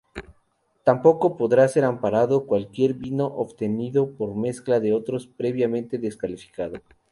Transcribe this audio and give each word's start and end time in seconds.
Tampoco 0.83 1.37
podrá 1.37 1.67
ser 1.67 1.83
amparado 1.83 2.47
cualquier 2.47 2.95
vino 2.95 3.27
obtenido 3.27 4.09
por 4.15 4.35
mezcla 4.35 4.81
con 4.81 4.93
otro 4.93 5.19
previamente 5.37 5.99
descalificado. 5.99 6.81